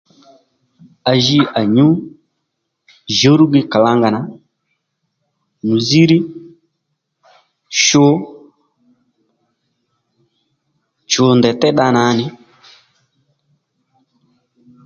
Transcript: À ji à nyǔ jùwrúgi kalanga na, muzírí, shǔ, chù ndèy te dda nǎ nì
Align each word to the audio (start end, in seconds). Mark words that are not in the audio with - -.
À 1.11 1.11
ji 1.23 1.39
à 1.57 1.59
nyǔ 1.75 1.85
jùwrúgi 3.17 3.61
kalanga 3.71 4.09
na, 4.15 4.19
muzírí, 5.67 6.17
shǔ, 7.85 8.03
chù 11.11 11.23
ndèy 11.37 11.55
te 11.61 11.67
dda 11.73 11.85
nǎ 11.95 12.03
nì 12.17 12.25